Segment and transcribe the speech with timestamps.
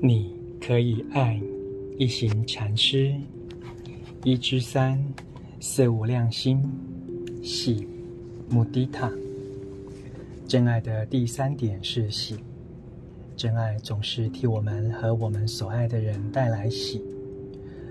[0.00, 1.40] 你可以爱
[1.98, 3.12] 一行禅师
[4.22, 4.96] 一之三
[5.58, 6.62] 四无量心
[7.42, 7.84] 喜
[8.48, 9.10] 穆迪塔。
[10.46, 12.36] 真爱的第三点是喜，
[13.36, 17.02] 真爱总是替我们和我们所爱的人带来喜。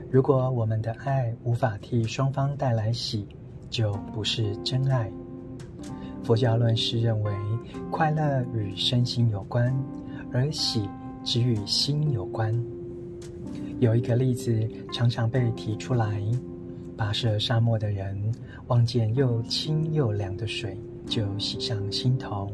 [0.09, 3.27] 如果我们的爱无法替双方带来喜，
[3.69, 5.11] 就不是真爱。
[6.23, 7.33] 佛教论师认为，
[7.91, 9.75] 快乐与身心有关，
[10.31, 10.87] 而喜
[11.27, 12.57] 只与心有关。
[13.81, 16.21] 有一个例子常常被提出来：
[16.97, 18.17] 跋涉沙漠的人
[18.67, 22.47] 望见又清又凉的水，就喜上心头；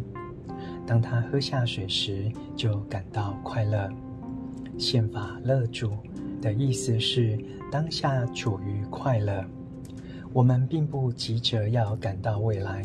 [0.87, 3.87] 当他喝下水时，就感到快乐。
[4.75, 5.91] 现法乐住
[6.41, 7.37] 的意思是
[7.71, 9.45] 当下处于快乐。
[10.33, 12.83] 我们并不急着要赶到未来。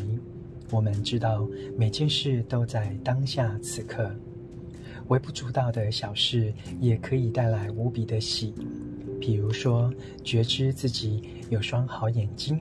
[0.69, 4.11] 我们知道每件事都在当下此刻，
[5.09, 8.53] 微不足道的小事也可以带来无比的喜。
[9.19, 9.93] 比如说，
[10.23, 12.59] 觉知自己有双好眼睛，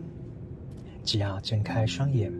[1.04, 2.32] 只要睁开双眼，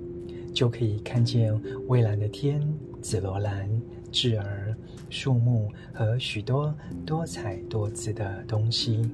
[0.52, 1.54] 就可以看见
[1.86, 2.60] 蔚蓝的天、
[3.00, 3.70] 紫罗兰、
[4.10, 4.74] 智儿、
[5.08, 6.74] 树木和许多
[7.06, 9.08] 多彩多姿的东西。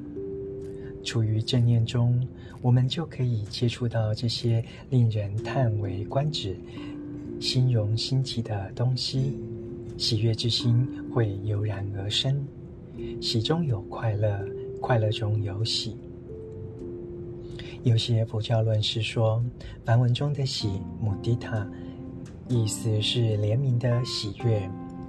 [1.02, 2.26] 处于正念中，
[2.62, 6.56] 我们就可以接触到这些令人叹为观止、
[7.38, 9.38] 心容心奇的东西，
[9.96, 12.44] 喜悦之心会油然而生。
[13.20, 14.44] 喜中有快乐，
[14.80, 15.96] 快乐中有喜。
[17.82, 19.44] 有些佛教论师说，
[19.84, 21.66] 梵文中的喜穆迪塔，
[22.48, 24.68] 意思是怜悯的喜悦，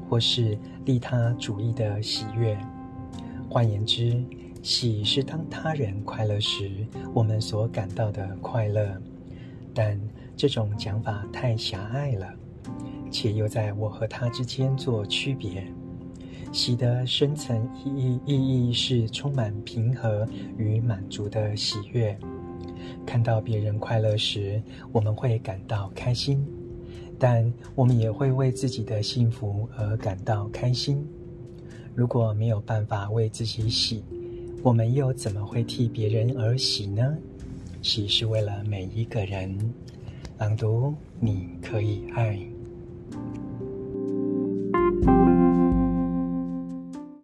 [0.10, 2.58] 或是利他主义的喜悦。
[3.50, 4.22] 换言之，
[4.62, 9.02] 喜是当他人快乐时，我们所感到的快乐，
[9.74, 10.00] 但
[10.36, 12.28] 这种讲法太狭隘了，
[13.16, 15.66] 且又在我和他之间做区别。
[16.52, 22.18] 喜的深层意义意义是充满平和与满足的喜悦。
[23.06, 26.46] 看到别人快乐时，我们会感到开心，
[27.18, 31.08] 但我们也会为自己的幸福而感到开心。
[31.94, 34.04] 如果没有办法为自己喜，
[34.62, 37.16] 我们又怎么会替别人而喜呢？
[37.82, 39.58] 喜是为了每一个人。
[40.38, 42.55] 朗读，你可以爱。